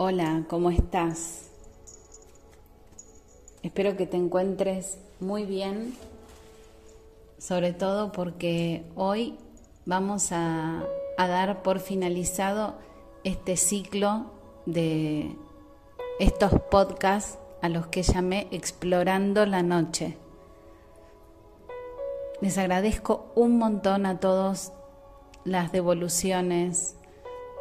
[0.00, 1.50] Hola, ¿cómo estás?
[3.64, 5.92] Espero que te encuentres muy bien,
[7.36, 9.34] sobre todo porque hoy
[9.86, 10.84] vamos a,
[11.16, 12.76] dar por finalizado
[13.24, 14.26] este ciclo
[14.66, 15.34] de
[16.20, 20.16] estos podcasts a los que llamé Explorando la Noche.
[22.40, 24.70] Les agradezco un montón a todos
[25.42, 26.94] las devoluciones,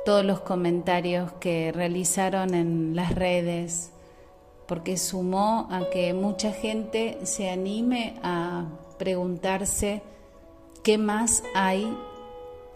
[0.08, 3.92] todos los comentarios que realizaron en las redes,
[4.66, 10.02] porque sumó a que mucha gente se anime a preguntarse
[10.82, 11.94] qué más hay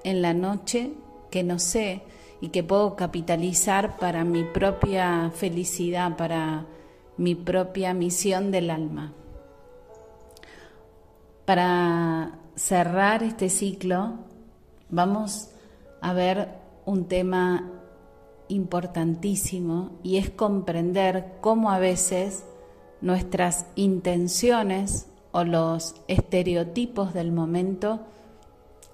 [0.03, 0.91] en la noche
[1.29, 2.01] que no sé
[2.41, 6.65] y que puedo capitalizar para mi propia felicidad, para
[7.15, 9.13] mi propia misión del alma.
[11.45, 14.15] Para cerrar este ciclo,
[14.89, 15.47] vamos
[16.01, 16.60] a ver
[16.91, 17.71] un tema
[18.49, 22.43] importantísimo y es comprender cómo a veces
[22.99, 28.01] nuestras intenciones o los estereotipos del momento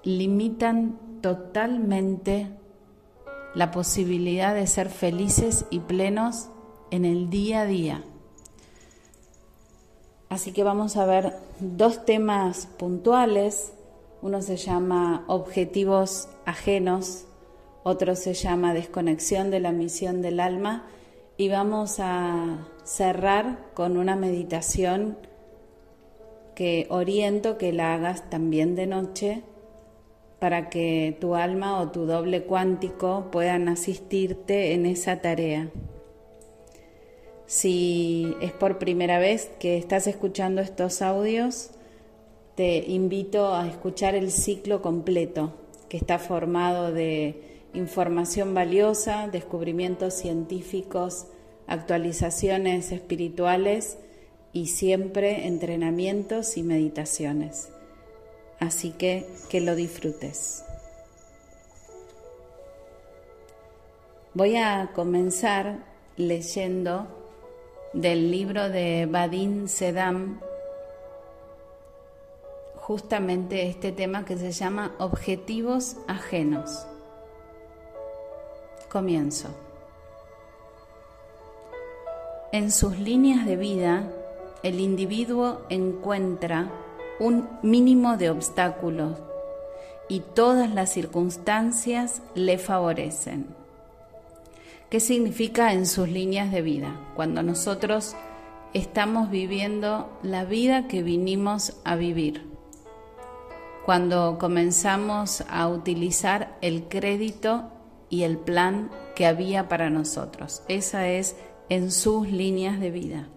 [0.04, 2.46] limitan totalmente
[3.56, 6.50] la posibilidad de ser felices y plenos
[6.92, 8.04] en el día a día.
[10.28, 13.72] Así que vamos a ver dos temas puntuales.
[14.22, 17.24] Uno se llama objetivos ajenos
[17.82, 20.86] otro se llama Desconexión de la misión del alma
[21.36, 25.16] y vamos a cerrar con una meditación
[26.54, 29.42] que oriento que la hagas también de noche
[30.40, 35.70] para que tu alma o tu doble cuántico puedan asistirte en esa tarea.
[37.46, 41.70] Si es por primera vez que estás escuchando estos audios,
[42.56, 45.52] te invito a escuchar el ciclo completo,
[45.88, 51.26] que está formado de información valiosa, descubrimientos científicos,
[51.66, 53.98] actualizaciones espirituales
[54.52, 57.68] y siempre entrenamientos y meditaciones.
[58.58, 60.64] Así que que lo disfrutes.
[64.34, 65.78] Voy a comenzar
[66.16, 67.06] leyendo
[67.92, 70.40] del libro de Badin Sedam
[72.76, 76.86] justamente este tema que se llama Objetivos ajenos.
[78.88, 79.48] Comienzo.
[82.52, 84.10] En sus líneas de vida,
[84.62, 86.70] el individuo encuentra
[87.20, 89.18] un mínimo de obstáculos
[90.08, 93.46] y todas las circunstancias le favorecen.
[94.88, 96.98] ¿Qué significa en sus líneas de vida?
[97.14, 98.16] Cuando nosotros
[98.72, 102.46] estamos viviendo la vida que vinimos a vivir.
[103.84, 107.70] Cuando comenzamos a utilizar el crédito
[108.10, 110.62] y el plan que había para nosotros.
[110.68, 111.36] Esa es
[111.68, 113.28] en sus líneas de vida.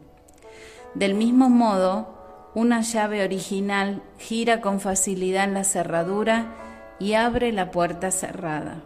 [0.93, 2.21] Del mismo modo,
[2.53, 6.55] una llave original gira con facilidad en la cerradura
[6.99, 8.83] y abre la puerta cerrada.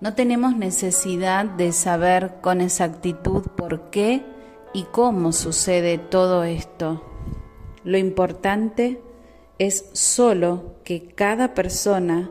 [0.00, 4.22] No tenemos necesidad de saber con exactitud por qué
[4.74, 7.02] y cómo sucede todo esto.
[7.84, 9.00] Lo importante
[9.58, 12.30] es solo que cada persona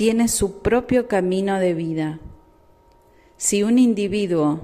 [0.00, 2.20] tiene su propio camino de vida.
[3.36, 4.58] Si un individuo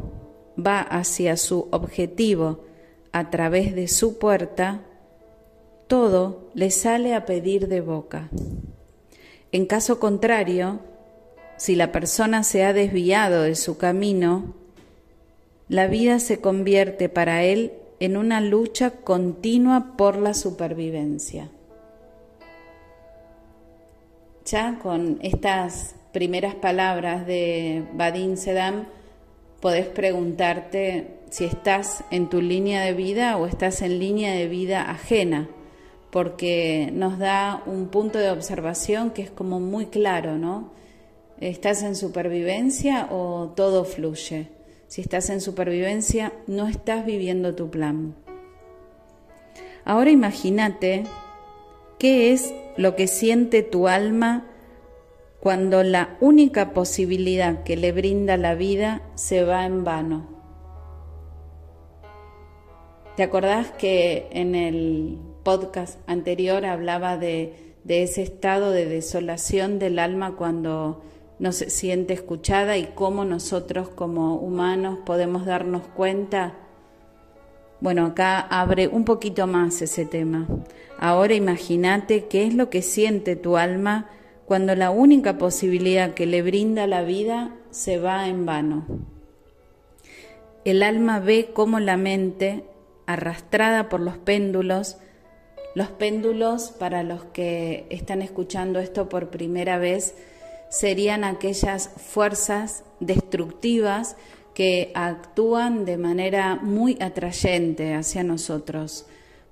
[0.59, 2.65] va hacia su objetivo
[3.13, 4.81] a través de su puerta,
[5.89, 8.31] todo le sale a pedir de boca.
[9.53, 10.81] En caso contrario,
[11.59, 14.55] si la persona se ha desviado de su camino,
[15.69, 21.51] la vida se convierte para él en una lucha continua por la supervivencia.
[24.47, 28.87] Ya con estas primeras palabras de Badin Sedam,
[29.61, 34.89] podés preguntarte si estás en tu línea de vida o estás en línea de vida
[34.89, 35.49] ajena,
[36.12, 40.71] porque nos da un punto de observación que es como muy claro, ¿no?
[41.41, 44.49] ¿Estás en supervivencia o todo fluye?
[44.87, 48.15] Si estás en supervivencia, no estás viviendo tu plan.
[49.85, 51.03] Ahora imagínate
[51.99, 54.46] qué es lo que siente tu alma
[55.40, 60.26] cuando la única posibilidad que le brinda la vida se va en vano.
[63.17, 69.99] ¿Te acordás que en el podcast anterior hablaba de, de ese estado de desolación del
[69.99, 71.02] alma cuando
[71.38, 76.55] no se siente escuchada y cómo nosotros como humanos podemos darnos cuenta
[77.81, 80.46] bueno, acá abre un poquito más ese tema.
[80.99, 84.11] Ahora imagínate qué es lo que siente tu alma
[84.46, 88.87] cuando la única posibilidad que le brinda la vida se va en vano.
[90.64, 92.64] el alma ve cómo la mente,
[93.06, 94.96] arrastrada por los péndulos,
[95.76, 100.14] los péndulos, para los que están escuchando esto por primera vez,
[100.70, 104.17] serían aquellas fuerzas destructivas
[104.56, 109.05] que actúan de manera muy atrayente hacia nosotros.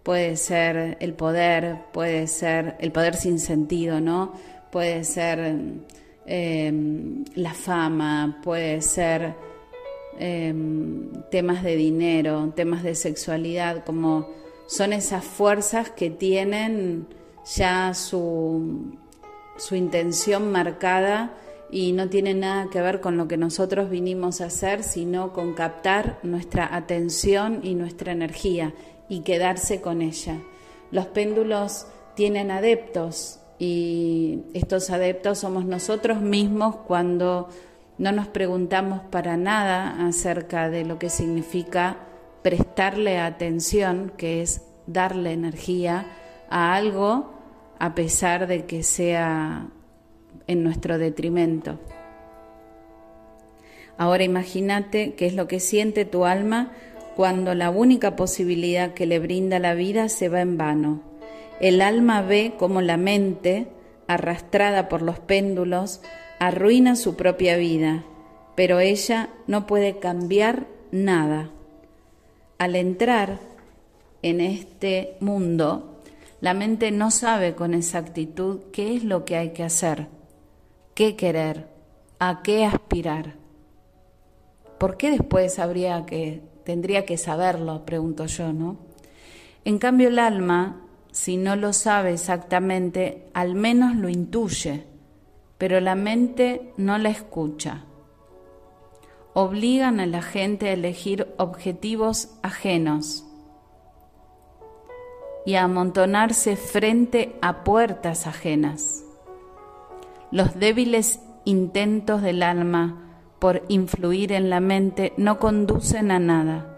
[0.02, 4.32] Puede ser el poder, puede ser el poder sin sentido, ¿no?
[4.72, 5.56] Puede ser
[6.24, 9.34] em, la fama, puede ser
[10.18, 14.30] em, temas de dinero, temas de sexualidad, como
[14.66, 17.08] son esas fuerzas que tienen
[17.54, 18.96] ya su,
[19.58, 21.34] su intención marcada
[21.74, 25.54] y no tiene nada que ver con lo que nosotros vinimos a hacer, sino con
[25.54, 28.72] captar nuestra atención y nuestra energía
[29.08, 30.36] y quedarse con ella.
[30.92, 37.48] Los péndulos tienen adeptos y estos adeptos somos nosotros mismos cuando
[37.98, 41.96] no nos preguntamos para nada acerca de lo que significa
[42.42, 46.06] prestarle atención, que es darle energía
[46.48, 47.32] a algo
[47.80, 49.70] a pesar de que sea
[50.46, 51.78] en nuestro detrimento.
[53.96, 56.72] Ahora imagínate qué es lo que siente tu alma
[57.16, 61.00] cuando la única posibilidad que le brinda la vida se va en vano.
[61.60, 63.68] El alma ve como la mente,
[64.08, 66.00] arrastrada por los péndulos,
[66.40, 68.04] arruina su propia vida,
[68.56, 71.50] pero ella no puede cambiar nada.
[72.58, 73.38] Al entrar
[74.22, 76.00] en este mundo,
[76.40, 80.08] la mente no sabe con exactitud qué es lo que hay que hacer
[80.94, 81.68] qué querer,
[82.18, 83.34] a qué aspirar.
[84.78, 87.84] ¿Por qué después habría que, tendría que saberlo?
[87.84, 88.76] Pregunto yo, ¿no?
[89.64, 94.84] En cambio el alma, si no lo sabe exactamente, al menos lo intuye,
[95.58, 97.84] pero la mente no la escucha.
[99.32, 103.24] Obligan a la gente a elegir objetivos ajenos
[105.46, 109.03] y a amontonarse frente a puertas ajenas.
[110.34, 116.76] Los débiles intentos del alma por influir en la mente no conducen a nada.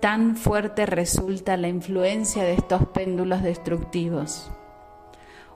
[0.00, 4.50] Tan fuerte resulta la influencia de estos péndulos destructivos.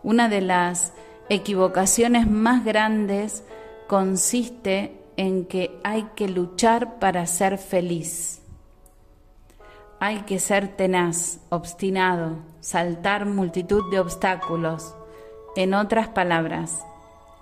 [0.03, 0.93] Una de las
[1.31, 3.45] equivocaciones más grandes
[3.87, 8.43] consiste en que hay que luchar para ser feliz.
[10.01, 14.95] Hay que ser tenaz, obstinado, saltar multitud de obstáculos.
[15.57, 16.85] En otras palabras,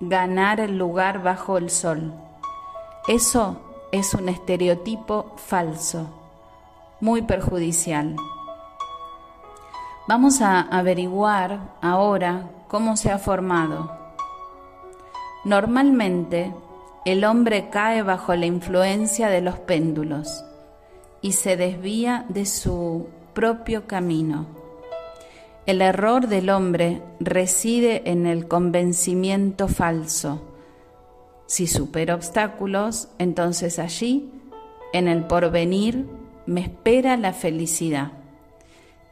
[0.01, 2.13] ganar el lugar bajo el sol.
[3.09, 3.57] Eso
[3.91, 6.09] es un estereotipo falso,
[7.01, 8.17] muy perjudicial.
[10.07, 13.91] Vamos a averiguar ahora cómo se ha formado.
[15.45, 16.55] Normalmente,
[17.05, 20.45] el hombre cae bajo la influencia de los péndulos
[21.21, 24.58] y se desvía de su propio camino.
[25.69, 30.41] El error del hombre reside en el convencimiento falso.
[31.45, 34.31] Si supero obstáculos, entonces allí,
[34.95, 36.07] en el porvenir,
[36.47, 38.13] me espera la felicidad.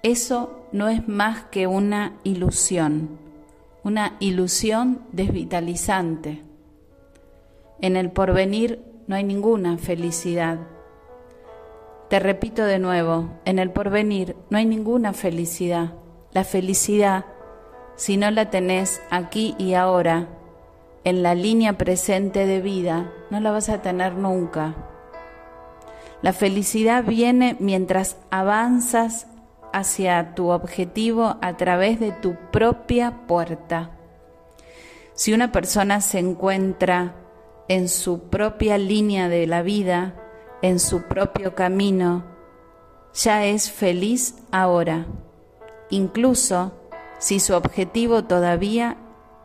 [0.03, 3.19] Eso no es más que una ilusión,
[3.85, 6.43] una ilusión desvitalizante.
[7.83, 10.61] En el porvenir no hay ninguna felicidad.
[12.09, 15.93] Te repito de nuevo, en el porvenir no hay ninguna felicidad.
[16.37, 17.25] La felicidad,
[17.95, 20.29] si no la tenés aquí y ahora,
[21.03, 24.75] en la línea presente de vida, no la vas a tener nunca.
[26.21, 29.29] La felicidad viene mientras avanzas
[29.73, 33.93] hacia tu objetivo a través de tu propia puerta.
[35.15, 37.15] Si una persona se encuentra
[37.67, 40.17] en su propia línea de la vida,
[40.61, 42.27] en su propio camino,
[43.15, 45.07] ya es feliz ahora
[45.91, 46.73] incluso
[47.19, 48.97] si su objetivo todavía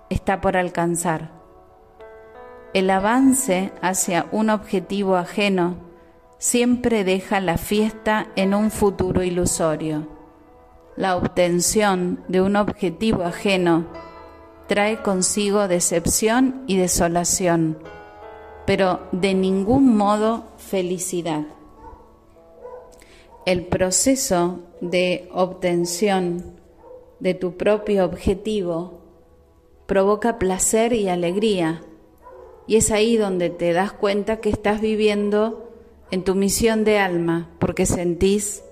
[0.09, 1.31] está por alcanzar.
[2.73, 5.75] El avance hacia un objetivo ajeno
[6.37, 10.07] siempre deja la fiesta en un futuro ilusorio.
[10.95, 13.85] La obtención de un objetivo ajeno
[14.67, 17.77] trae consigo decepción y desolación,
[18.65, 21.43] pero de ningún modo felicidad.
[23.45, 26.59] El proceso de obtención
[27.19, 29.01] de tu propio objetivo
[29.87, 31.81] provoca placer y alegría.
[32.67, 35.71] Y es ahí donde te das cuenta que estás viviendo
[36.11, 38.63] en tu misión de alma, porque sentís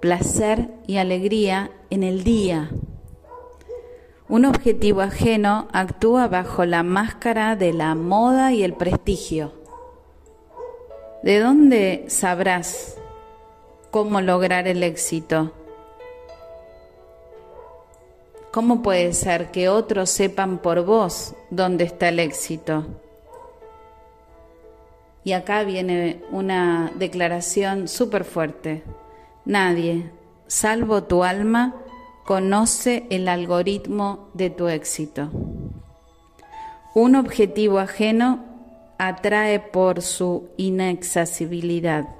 [0.00, 2.70] placer y alegría en el día.
[4.28, 9.52] Un objetivo ajeno actúa bajo la máscara de la moda y el prestigio.
[11.22, 12.98] ¿De dónde sabrás
[13.96, 15.52] cómo lograr el éxito?
[18.52, 22.84] ¿Cómo puede ser que otros sepan por vos dónde está el éxito?
[25.24, 28.82] Y acá viene una declaración súper fuerte.
[29.46, 30.10] Nadie,
[30.46, 31.74] salvo tu alma,
[32.26, 35.30] conoce el algoritmo de tu éxito.
[36.94, 38.44] Un objetivo ajeno
[38.98, 42.15] atrae por su inaccesibilidad.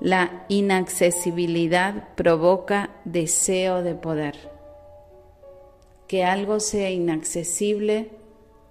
[0.00, 4.36] La inaccesibilidad provoca deseo de poder.
[6.06, 8.10] Que algo sea inaccesible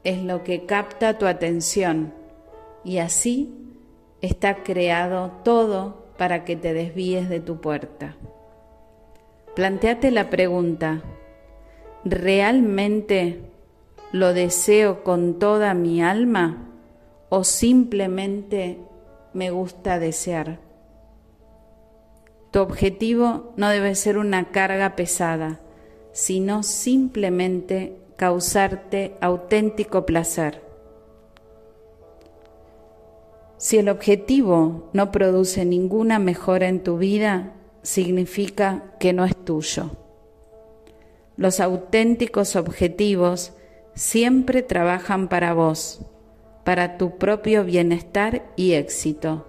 [0.06, 2.14] es lo que capta tu atención
[2.86, 3.54] y así
[4.22, 8.16] está creado todo para que te desvíes de tu puerta.
[9.54, 11.02] Planteate la pregunta,
[12.06, 13.42] ¿realmente
[14.14, 16.70] lo deseo con toda mi alma
[17.28, 18.78] o simplemente
[19.34, 20.67] me gusta desear?
[22.58, 25.60] Tu objetivo no debe ser una carga pesada,
[26.12, 30.64] sino simplemente causarte auténtico placer.
[33.58, 39.92] Si el objetivo no produce ninguna mejora en tu vida, significa que no es tuyo.
[41.36, 43.54] Los auténticos objetivos
[43.94, 46.02] siempre trabajan para vos,
[46.64, 49.46] para tu propio bienestar y éxito.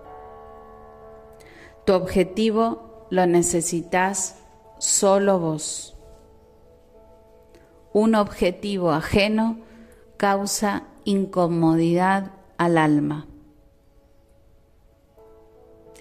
[1.86, 4.36] Tu objetivo lo necesitas
[4.78, 5.96] solo vos.
[7.92, 9.58] Un objetivo ajeno
[10.16, 13.26] causa incomodidad al alma.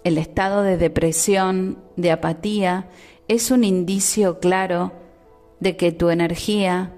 [0.04, 2.90] El estado de depresión, de apatía,
[3.28, 4.94] es un indicio claro
[5.60, 6.94] de que tu energía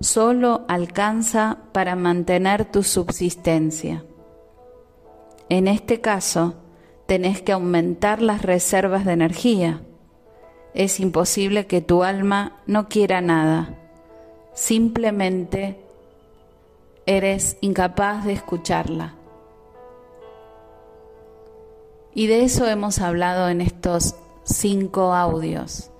[0.00, 4.04] solo alcanza para mantener tu subsistencia.
[5.48, 6.54] En este caso,
[7.10, 9.82] tenés que aumentar las reservas de energía.
[10.74, 13.76] Es imposible que tu alma no quiera nada.
[14.54, 15.80] Simplemente
[17.06, 19.16] eres incapaz de escucharla.
[22.14, 24.14] Y de eso hemos hablado en estos
[24.44, 25.90] cinco audios.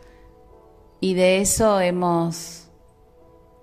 [1.00, 2.68] Y de eso hemos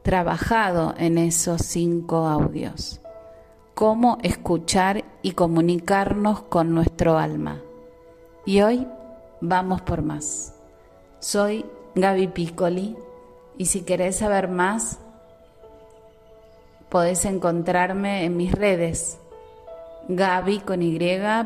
[0.04, 3.00] trabajado en esos cinco audios.
[3.78, 7.62] Cómo escuchar y comunicarnos con nuestro alma.
[8.44, 8.88] Y hoy
[9.40, 10.56] vamos por más.
[11.20, 12.98] Soy Gaby Piccoli
[13.56, 14.98] y si querés saber más,
[16.90, 19.20] podés encontrarme en mis redes
[20.08, 20.98] Gaby con Y,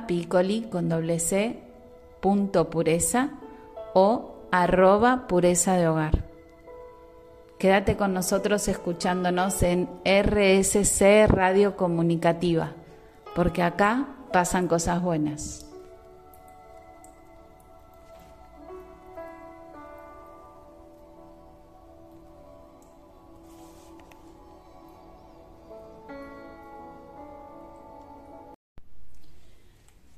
[0.08, 1.60] Piccoli con doble C,
[2.22, 3.32] punto pureza
[3.94, 6.31] o arroba pureza de hogar.
[7.62, 12.72] Quédate con nosotros escuchándonos en RSC Radio Comunicativa,
[13.36, 15.68] porque acá pasan cosas buenas.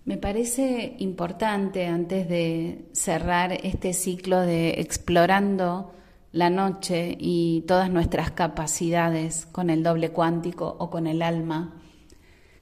[0.06, 5.92] Me parece importante, antes de cerrar este ciclo de explorando
[6.34, 11.74] la noche y todas nuestras capacidades con el doble cuántico o con el alma,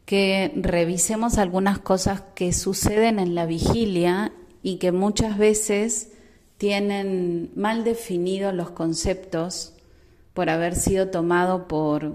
[0.06, 6.12] que revisemos algunas cosas que suceden en la vigilia y que muchas veces
[6.58, 9.74] tienen mal definidos los conceptos
[10.36, 12.14] por haber sido tomado por,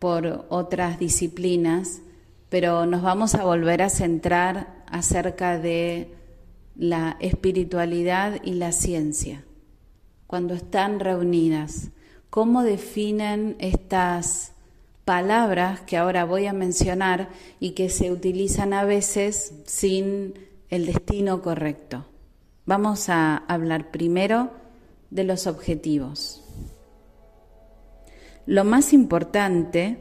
[0.00, 2.00] por otras disciplinas
[2.48, 6.14] pero nos vamos a volver a centrar acerca de
[6.76, 9.44] la espiritualidad y la ciencia.
[10.28, 11.88] Cuando están reunidas,
[12.28, 14.52] ¿cómo definen estas
[15.06, 17.30] palabras que ahora voy a mencionar
[17.60, 20.34] y que se utilizan a veces sin
[20.68, 22.04] el destino correcto?
[22.66, 24.50] Vamos a hablar primero
[25.08, 26.44] de los objetivos.
[28.44, 29.96] Lo más importante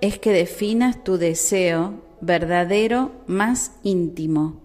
[0.00, 4.61] es que definas tu deseo verdadero más íntimo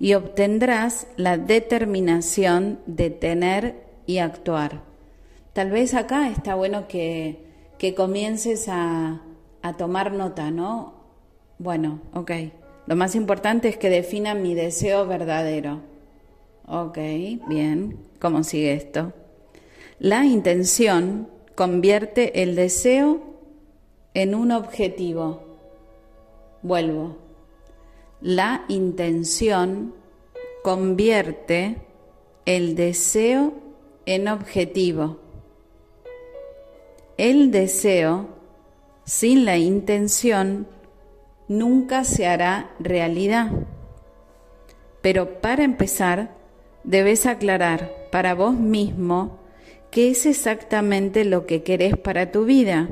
[0.00, 4.82] y obtendrás la determinación de tener y actuar.
[5.52, 7.44] Tal vez acá está bueno que,
[7.78, 9.22] que comiences a,
[9.62, 10.94] a tomar nota, ¿no?
[11.58, 12.30] Bueno, ok.
[12.86, 15.80] Lo más importante es que defina mi deseo verdadero.
[16.66, 16.98] Ok,
[17.48, 17.98] bien.
[18.20, 19.12] ¿Cómo sigue esto?
[19.98, 23.20] La intención convierte el deseo
[24.14, 25.42] en un objetivo.
[26.62, 27.27] Vuelvo.
[28.20, 29.94] La intención
[30.64, 31.76] convierte
[32.46, 33.52] el deseo
[34.06, 35.18] en objetivo.
[37.16, 38.26] El deseo
[39.04, 40.66] sin la intención
[41.46, 43.52] nunca se hará realidad.
[45.00, 46.34] Pero para empezar,
[46.82, 49.38] debes aclarar para vos mismo
[49.92, 52.88] qué es exactamente lo que querés para tu vida.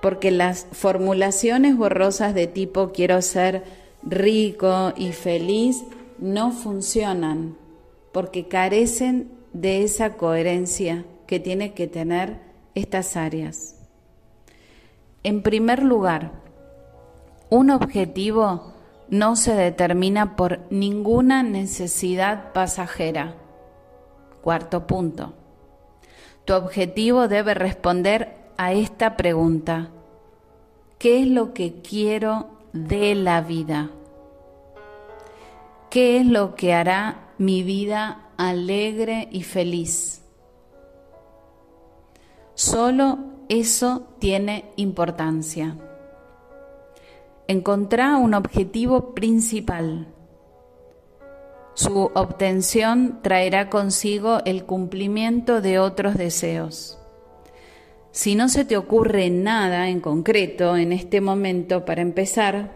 [0.00, 5.84] Porque las formulaciones borrosas de tipo quiero ser rico y feliz
[6.18, 7.56] no funcionan
[8.12, 12.40] porque carecen de esa coherencia que tiene que tener
[12.74, 13.76] estas áreas.
[15.22, 16.32] En primer lugar,
[17.50, 18.74] un objetivo
[19.08, 23.34] no se determina por ninguna necesidad pasajera.
[24.40, 25.34] Cuarto punto.
[26.44, 29.90] Tu objetivo debe responder a esta pregunta.
[30.98, 33.90] ¿Qué es lo que quiero de la vida?
[35.90, 40.22] ¿Qué es lo que hará mi vida alegre y feliz?
[42.54, 43.18] Solo
[43.48, 45.76] eso tiene importancia.
[47.48, 50.08] Encontrá un objetivo principal.
[51.74, 56.98] Su obtención traerá consigo el cumplimiento de otros deseos.
[58.16, 62.72] Si no se te ocurre nada en concreto en este momento para empezar,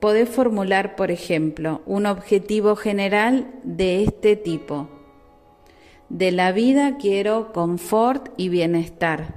[0.00, 4.90] podés formular, por ejemplo, un objetivo general de este tipo.
[6.10, 9.36] De la vida quiero confort y bienestar.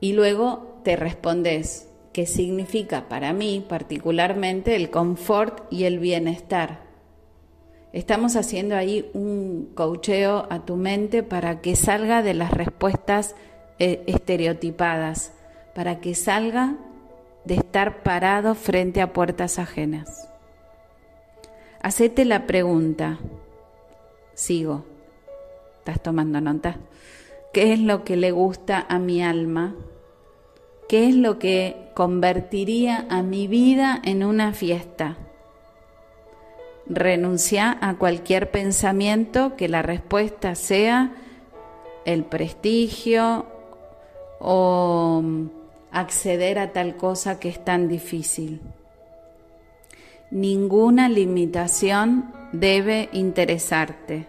[0.00, 6.87] Y luego te respondes qué significa para mí particularmente el confort y el bienestar.
[7.92, 13.34] Estamos haciendo ahí un cocheo a tu mente para que salga de las respuestas
[13.78, 15.32] eh, estereotipadas,
[15.74, 16.76] para que salga
[17.44, 20.28] de estar parado frente a puertas ajenas.
[21.80, 23.18] Hacete la pregunta,
[24.34, 24.84] sigo.
[25.78, 26.76] ¿Estás tomando nota?
[27.54, 29.74] ¿Qué es lo que le gusta a mi alma?
[30.88, 35.16] ¿Qué es lo que convertiría a mi vida en una fiesta?
[36.88, 41.12] Renuncia a cualquier pensamiento que la respuesta sea
[42.04, 43.46] el prestigio
[44.40, 45.22] o
[45.92, 48.62] acceder a tal cosa que es tan difícil.
[50.30, 54.26] Ninguna limitación debe interesarte.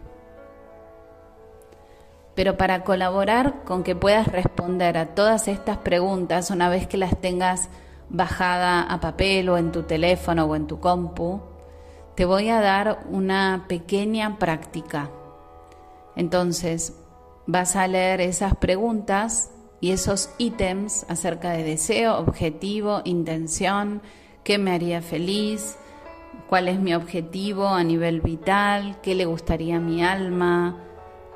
[2.36, 7.20] Pero para colaborar con que puedas responder a todas estas preguntas una vez que las
[7.20, 7.70] tengas
[8.10, 11.42] bajada a papel o en tu teléfono o en tu compu,
[12.20, 15.10] te voy a dar una pequeña práctica.
[16.18, 17.00] Entonces,
[17.48, 24.02] vas a leer esas preguntas y esos ítems acerca de deseo, objetivo, intención,
[24.44, 25.78] qué me haría feliz,
[26.50, 30.76] cuál es mi objetivo a nivel vital, qué le gustaría a mi alma,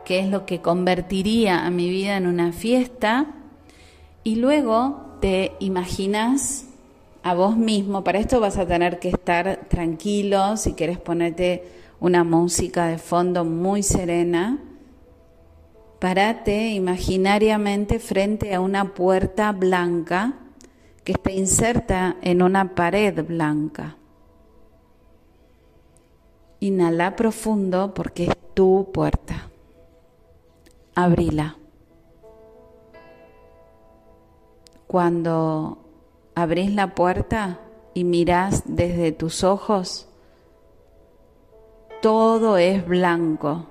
[0.03, 3.27] qué es lo que convertiría a mi vida en una fiesta.
[4.25, 6.72] Y luego te imaginas
[7.23, 11.63] a vos mismo, para esto vas a tener que estar tranquilo, si quieres ponerte
[12.01, 14.59] una música de fondo muy serena.
[15.99, 20.33] Parate imaginariamente frente a una puerta blanca
[21.05, 23.95] que está inserta en una pared blanca.
[26.59, 29.49] Inhala profundo porque es tu puerta.
[30.93, 31.55] Abrila.
[34.87, 35.82] Cuando
[36.35, 37.59] abrís la puerta
[37.93, 40.07] y mirás desde tus ojos,
[42.01, 43.67] todo es blanco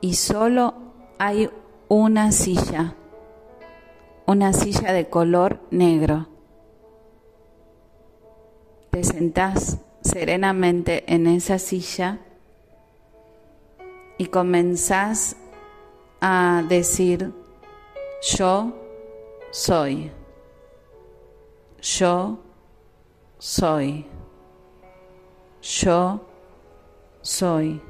[0.00, 0.74] y solo
[1.18, 1.50] hay
[1.88, 2.94] una silla,
[4.26, 6.28] una silla de color negro.
[8.90, 12.18] Te sentás serenamente en esa silla
[14.18, 15.36] y comenzás
[16.20, 17.32] a decir,
[18.36, 18.72] yo
[19.50, 20.12] soy,
[21.82, 22.38] yo
[23.38, 24.06] soy,
[25.60, 26.20] yo
[27.20, 27.82] soy,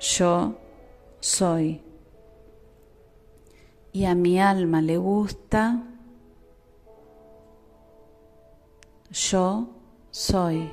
[0.00, 0.54] yo
[1.20, 1.82] soy.
[3.92, 5.82] Y a mi alma le gusta,
[9.10, 9.68] yo
[10.10, 10.70] soy.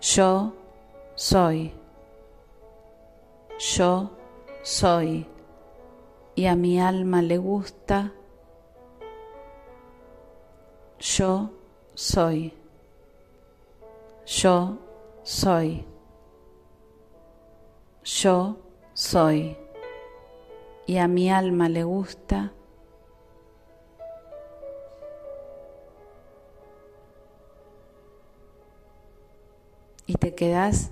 [0.00, 0.54] Yo
[1.16, 1.72] soy.
[3.58, 4.10] Yo
[4.62, 5.26] soy.
[6.36, 8.12] Y a mi alma le gusta.
[10.98, 11.50] Yo
[11.94, 12.52] soy.
[14.26, 14.78] Yo
[15.22, 15.84] soy.
[18.04, 18.56] Yo
[18.94, 19.56] soy.
[20.86, 22.52] Y a mi alma le gusta.
[30.08, 30.90] y te quedas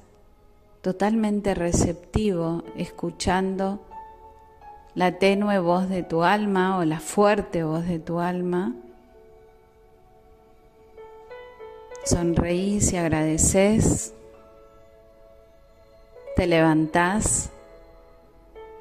[0.82, 3.80] totalmente receptivo, escuchando
[4.94, 8.74] la tenue voz de tu alma o la fuerte voz de tu alma
[12.06, 14.14] Sonreís y agradeces.
[16.36, 17.50] Te levantás,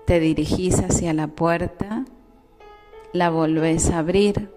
[0.05, 2.05] te dirigís hacia la puerta,
[3.13, 4.51] la volvés a abrir.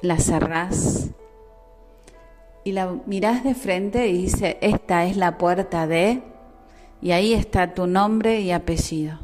[0.00, 1.08] La cerrás
[2.62, 6.22] y la mirás de frente y dice, esta es la puerta de,
[7.02, 9.18] y ahí está tu nombre y apellido.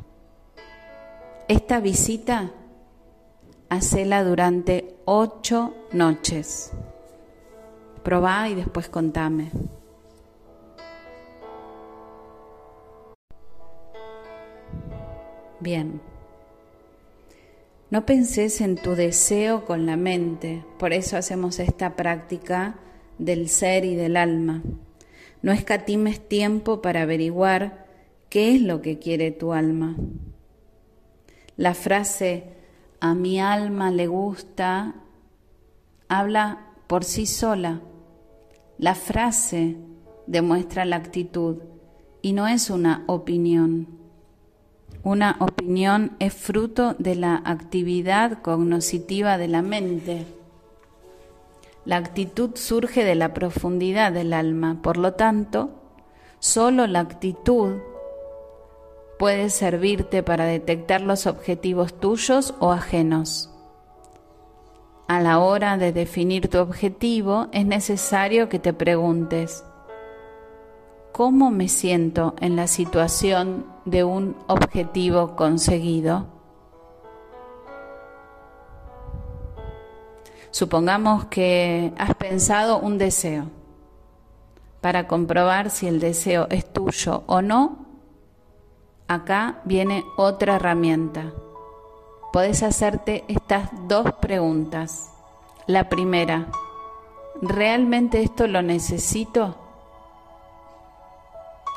[1.47, 2.51] Esta visita
[3.75, 6.73] hacela durante ocho noches.
[8.03, 9.51] Probá y después contame.
[15.61, 16.01] Bien.
[17.91, 22.77] No penses en tu deseo con la mente, por eso hacemos esta práctica
[23.19, 24.63] del ser y del alma.
[25.43, 27.87] No escatimes tiempo para averiguar
[28.29, 29.97] qué es lo que quiere tu alma.
[31.57, 32.45] La frase
[33.05, 34.95] a mi alma le gusta
[36.09, 37.83] habla por sí sola.
[38.79, 39.77] La frase
[40.27, 41.59] demuestra la actitud
[42.23, 43.88] y no es una opinión.
[45.03, 50.25] Una opinión es fruto de la actividad cognoscitiva de la mente.
[51.85, 55.75] La actitud surge de la profundidad del alma, por lo tanto,
[56.38, 57.81] solo la actitud
[59.25, 63.49] puede servirte para detectar los objetivos tuyos o ajenos.
[65.09, 69.65] A la hora de definir tu objetivo es necesario que te preguntes,
[71.13, 76.27] ¿cómo me siento en la situación de un objetivo conseguido?
[80.51, 83.47] Supongamos que has pensado un deseo.
[84.83, 87.84] Para comprobar si el deseo es tuyo o no,
[89.09, 91.33] acá viene otra herramienta.
[92.33, 95.12] Podés hacerte estas dos preguntas.
[95.67, 96.47] La primera,
[97.40, 99.57] ¿realmente esto lo necesito?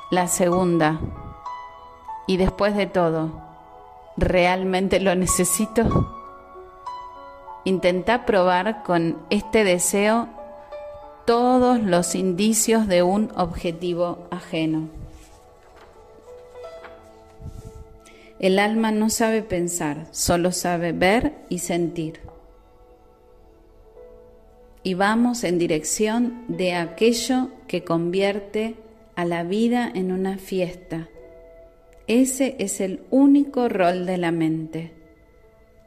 [0.09, 0.99] La segunda,
[2.27, 3.29] y después de todo,
[4.17, 6.13] ¿realmente lo necesito?
[7.63, 10.27] Intenta probar con este deseo
[11.25, 14.89] todos los indicios de un objetivo ajeno.
[18.39, 22.19] El alma no sabe pensar, solo sabe ver y sentir.
[24.83, 28.75] Y vamos en dirección de aquello que convierte
[29.15, 31.09] a la vida en una fiesta.
[32.05, 34.91] Ese es el único rol de la mente.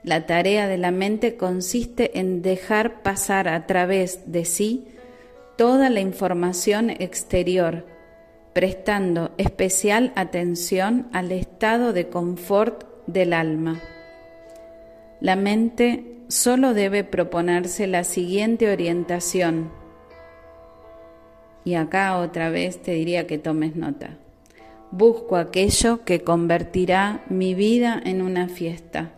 [0.02, 4.86] La tarea de la mente consiste en dejar pasar a través de sí
[5.56, 7.84] toda la información exterior,
[8.52, 13.80] prestando especial atención al estado de confort del alma.
[15.20, 19.70] La mente solo debe proponerse la siguiente orientación.
[21.64, 24.16] Y acá otra vez te diría que tomes nota.
[24.90, 29.12] Busco aquello que convertirá mi vida en una fiesta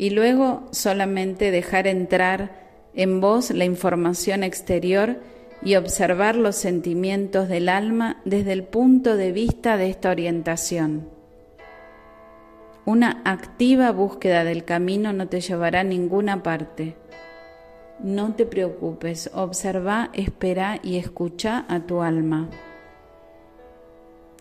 [0.00, 2.52] y luego solamente dejar entrar
[2.94, 5.18] en vos la información exterior
[5.62, 11.08] y observar los sentimientos del alma desde el punto de vista de esta orientación.
[12.84, 16.96] Una activa búsqueda del camino no te llevará a ninguna parte.
[18.02, 22.48] No te preocupes, observa, espera y escucha a tu alma.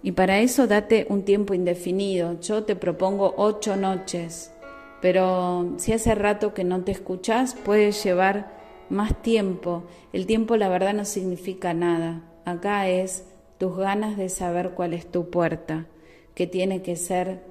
[0.02, 2.40] Y para eso date un tiempo indefinido.
[2.40, 4.54] Yo te propongo ocho noches
[5.02, 8.59] pero si hace rato que no te escuchas, puede llevar
[8.90, 9.84] más tiempo.
[10.14, 12.24] El tiempo la verdad no significa nada.
[12.46, 13.26] Acá es
[13.58, 15.86] tus ganas de saber cuál es tu puerta,
[16.34, 17.42] que tiene que ser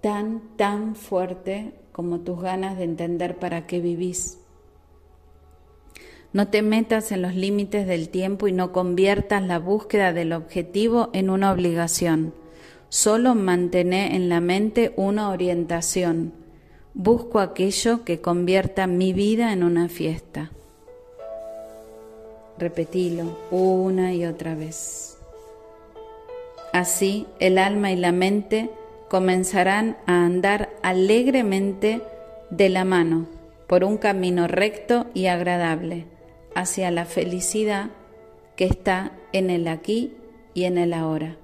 [0.00, 4.38] tan, tan fuerte como tus ganas de entender para qué vivís.
[6.32, 11.10] No te metas en los límites del tiempo y no conviertas la búsqueda del objetivo
[11.12, 12.34] en una obligación.
[12.88, 16.32] Solo mantener en la mente una orientación.
[16.94, 20.50] Busco aquello que convierta mi vida en una fiesta.
[22.58, 25.18] Repetilo una y otra vez.
[26.72, 28.70] Así el alma y la mente
[29.08, 32.02] comenzarán a andar alegremente
[32.50, 33.26] de la mano
[33.66, 36.04] por un camino recto y agradable
[36.54, 37.90] hacia la felicidad
[38.54, 40.14] que está en el aquí
[40.52, 41.36] y en el ahora.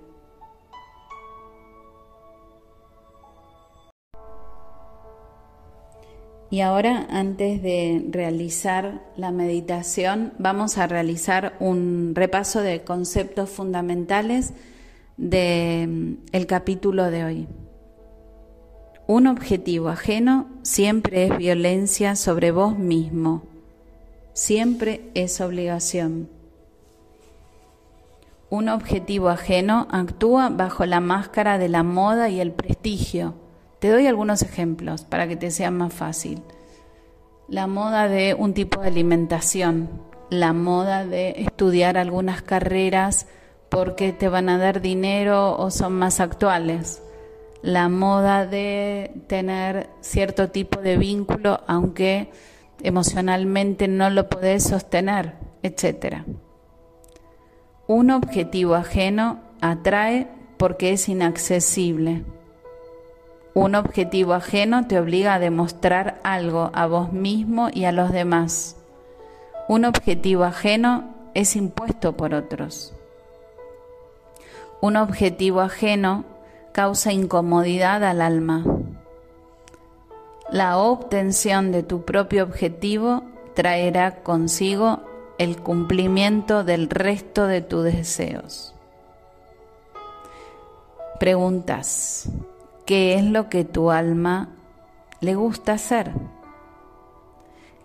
[6.51, 14.55] Y ahora, antes de realizar la meditación, vamos a realizar un repaso de conceptos fundamentales
[15.19, 17.49] del mm, capítulo de hoy.
[19.07, 23.43] Un objetivo ajeno siempre es violencia sobre vos mismo,
[24.33, 26.31] siempre es obligación.
[28.49, 33.35] Un objetivo ajeno actúa bajo la máscara de la moda y el prestigio.
[33.79, 36.43] Te doy algunos ejemplos para que te sea más fácil.
[37.49, 39.89] La moda de un tipo de alimentación,
[40.31, 43.27] la moda de estudiar algunas carreras
[43.69, 47.03] porque te van a dar dinero o son más actuales
[47.63, 52.31] la moda de tener cierto tipo de vínculo, aunque
[52.83, 56.23] emocionalmente no lo podés sostener, etc.
[57.87, 62.25] Un objetivo ajeno atrae porque es inaccesible.
[63.55, 68.77] Un objetivo ajeno te obliga a demostrar algo a vos mismo y a los demás.
[69.69, 72.95] Un objetivo ajeno es impuesto por otros.
[74.81, 76.25] Un objetivo ajeno
[76.73, 78.65] causa incomodidad al alma.
[80.51, 85.01] La obtención de tu propio objetivo traerá consigo
[85.39, 88.75] el cumplimiento del resto de tus deseos.
[91.19, 92.29] Preguntas,
[92.89, 94.49] ¿qué es lo que tu alma
[95.21, 96.11] le gusta hacer?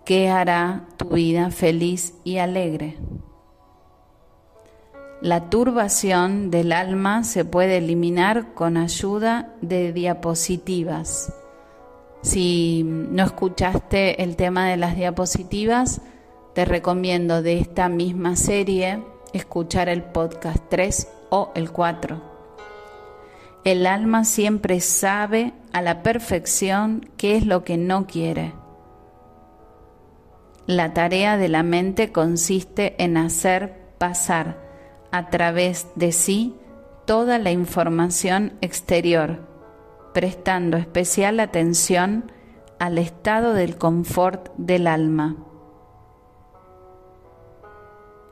[0.06, 2.96] ¿Qué hará tu vida feliz y alegre?
[5.20, 11.34] La turbación del alma se puede eliminar con ayuda de diapositivas.
[12.22, 16.00] Si no escuchaste el tema de las diapositivas,
[16.54, 22.33] te recomiendo de esta misma serie escuchar el podcast 3 o el 4.
[23.64, 28.52] El alma siempre sabe a la perfección qué es lo que no quiere.
[30.66, 34.58] La tarea de la mente consiste en hacer pasar
[35.10, 36.54] a través de sí
[37.06, 39.46] toda la información exterior,
[40.12, 42.32] prestando especial atención
[42.78, 45.36] al estado del confort del alma.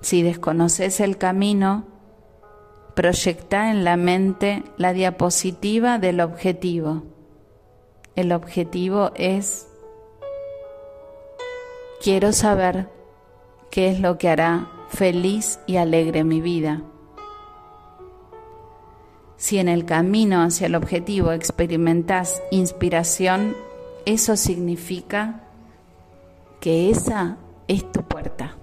[0.02, 1.86] Si desconoces el camino,
[2.94, 7.04] proyecta en la mente la diapositiva del objetivo.
[8.14, 9.66] El objetivo es,
[12.02, 12.88] quiero saber
[13.70, 16.82] qué es lo que hará feliz y alegre mi vida.
[19.36, 23.56] Si en el camino hacia el objetivo experimentas inspiración,
[24.04, 25.40] eso significa
[26.60, 28.61] que esa es tu puerta.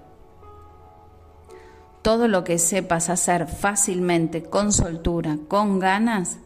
[2.02, 6.38] Todo lo que sepas hacer fácilmente, con soltura, con ganas,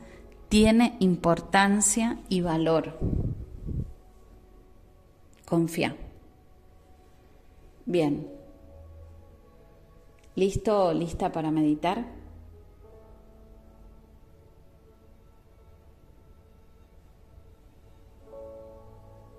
[0.48, 2.98] tiene importancia y valor.
[5.46, 5.96] Confía.
[7.86, 8.26] Bien,
[10.36, 12.04] ¿Listo o lista para meditar?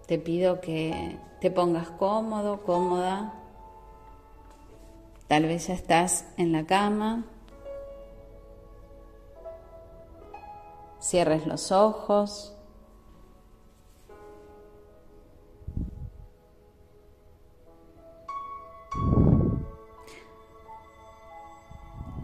[0.08, 3.34] Te pido que te pongas cómodo, cómoda.
[5.28, 7.26] Tal vez ya estás en la cama.
[11.00, 12.52] Cierres los ojos.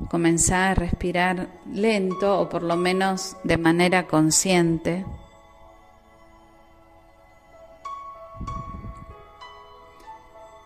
[0.09, 5.05] comenzar a respirar lento o por lo menos de manera consciente.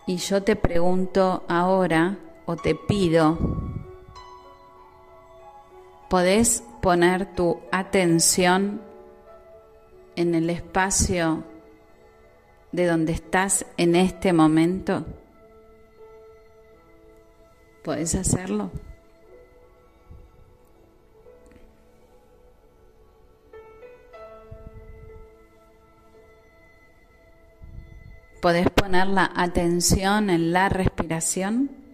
[0.08, 3.38] Y yo te pregunto ahora o te pido,
[6.10, 8.82] ¿podés poner tu atención
[10.16, 11.44] en el espacio
[12.72, 15.06] de donde estás en este momento?
[17.84, 18.72] ¿Podés hacerlo?
[28.42, 31.85] ¿Podés poner la atención en la respiración?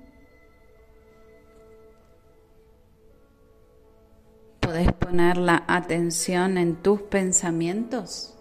[4.71, 8.37] ¿Podés poner la atención en tus pensamientos?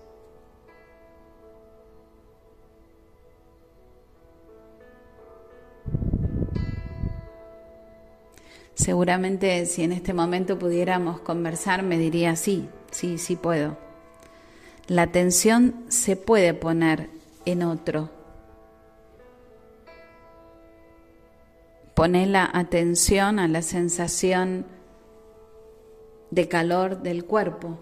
[8.75, 13.77] Seguramente si en este momento pudiéramos conversar me diría sí, sí, sí puedo.
[14.87, 17.11] La atención se puede poner
[17.45, 18.09] en otro.
[21.97, 24.79] Pone la atención a la sensación
[26.31, 27.79] de calor del cuerpo.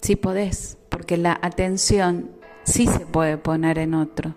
[0.00, 2.30] Si podés, porque la atención
[2.64, 4.34] sí se puede poner en otro.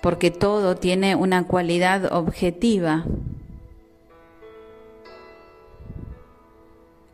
[0.00, 3.04] Porque todo tiene una cualidad objetiva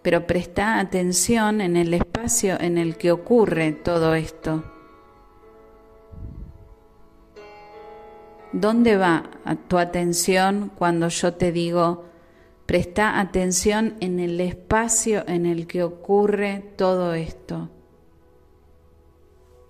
[0.09, 4.65] pero presta atención en el espacio en el que ocurre todo esto.
[8.53, 9.25] ¿Dónde va
[9.69, 12.07] tu atención cuando yo te digo,
[12.65, 17.69] presta atención en el espacio en el que ocurre todo esto?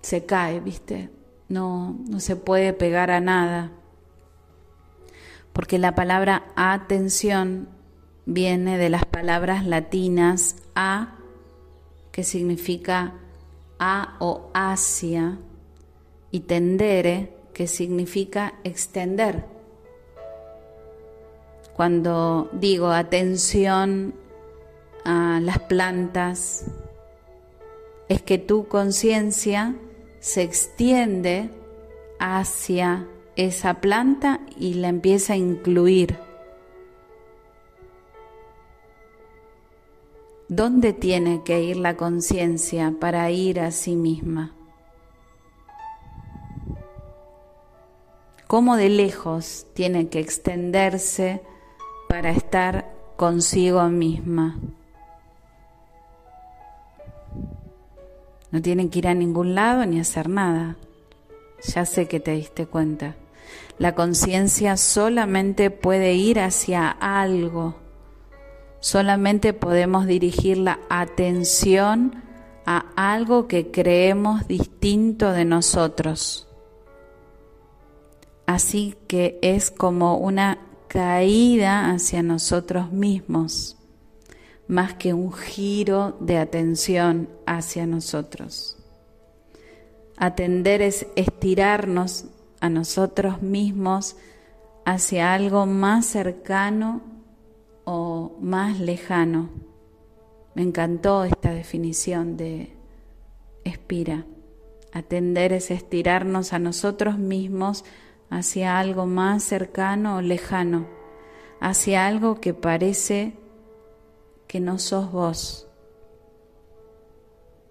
[0.02, 1.10] Se cae, ¿viste?
[1.48, 3.72] No, no se puede pegar a nada.
[5.52, 7.68] Porque la palabra atención
[8.26, 11.16] viene de las palabras latinas a,
[12.12, 13.14] que significa
[13.80, 15.38] a o hacia,
[16.30, 19.44] y tendere, que significa extender.
[21.74, 24.14] Cuando digo atención
[25.04, 26.66] a las plantas,
[28.08, 29.74] es que tu conciencia
[30.20, 31.50] se extiende
[32.20, 36.16] hacia esa planta y la empieza a incluir.
[40.46, 44.57] ¿Dónde tiene que ir la conciencia para ir a sí misma?
[48.48, 51.42] Cómo de lejos tiene que extenderse
[52.08, 54.58] para estar consigo misma.
[58.50, 60.76] No tiene que ir a ningún lado ni hacer nada.
[61.62, 63.16] Ya sé que te diste cuenta.
[63.78, 67.76] La conciencia solamente puede ir hacia algo.
[68.80, 72.22] Solamente podemos dirigir la atención
[72.64, 76.47] a algo que creemos distinto de nosotros.
[78.48, 80.58] Así que es como una
[80.88, 83.76] caída hacia nosotros mismos,
[84.66, 88.78] más que un giro de atención hacia nosotros.
[90.16, 92.24] Atender es estirarnos
[92.60, 94.16] a nosotros mismos
[94.86, 97.02] hacia algo más cercano
[97.84, 99.50] o más lejano.
[100.54, 102.74] Me encantó esta definición de
[103.64, 104.24] Espira.
[104.94, 107.84] Atender es estirarnos a nosotros mismos
[108.30, 110.86] hacia algo más cercano o lejano,
[111.60, 113.34] hacia algo que parece
[114.46, 115.68] que no sos vos,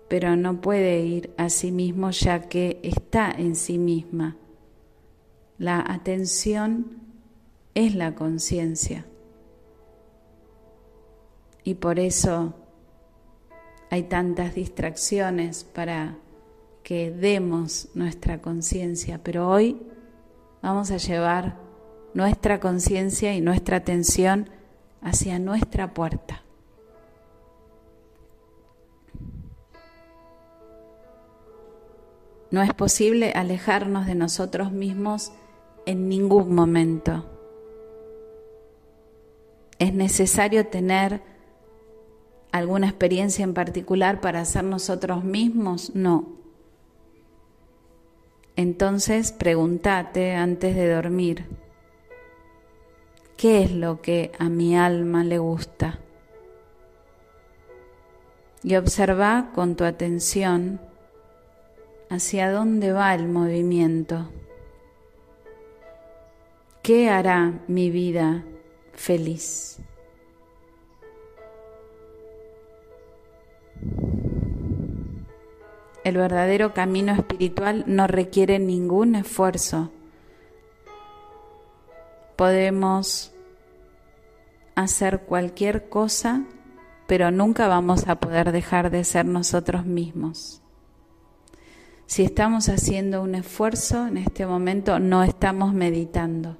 [0.07, 4.37] pero no puede ir a sí mismo ya que está en sí misma.
[5.57, 7.01] La atención
[7.73, 9.05] es la conciencia
[11.67, 12.53] y por eso
[13.89, 16.17] hay tantas distracciones para
[16.81, 19.77] que demos nuestra conciencia, pero hoy
[20.61, 21.57] vamos a llevar
[22.13, 24.49] nuestra conciencia y nuestra atención
[25.01, 26.43] hacia nuestra puerta.
[32.49, 35.31] No es posible alejarnos de nosotros mismos
[35.85, 37.25] en ningún momento.
[39.79, 41.21] ¿Es necesario tener
[42.51, 45.93] alguna experiencia en particular para ser nosotros mismos?
[45.93, 46.37] No.
[48.57, 51.45] Entonces pregúntate antes de dormir,
[53.37, 55.99] ¿qué es lo que a mi alma le gusta?
[58.63, 60.81] Y observa con tu atención
[62.09, 64.31] hacia dónde va el movimiento.
[66.81, 68.43] ¿Qué hará mi vida
[68.93, 69.79] feliz?
[76.07, 79.91] El verdadero camino espiritual no requiere ningún esfuerzo.
[82.37, 83.33] Podemos
[84.75, 86.45] hacer cualquier cosa,
[87.07, 90.61] pero nunca vamos a poder dejar de ser nosotros mismos.
[92.05, 96.55] Si estamos haciendo un esfuerzo en este momento, no estamos meditando.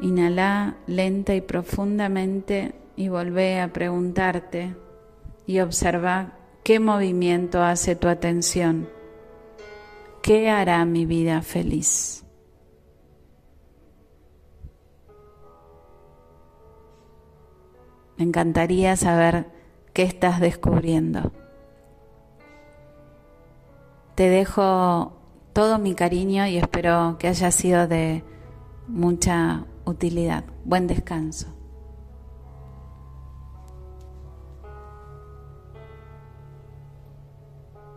[0.00, 4.76] Inhala lenta y profundamente y volvé a preguntarte
[5.46, 8.88] y observa qué movimiento hace tu atención,
[10.22, 12.24] qué hará mi vida feliz.
[18.16, 19.46] Me encantaría saber
[19.92, 21.32] qué estás descubriendo.
[24.14, 25.14] Te dejo
[25.52, 28.22] todo mi cariño y espero que haya sido de
[28.86, 30.44] mucha utilidad.
[30.64, 31.61] Buen descanso.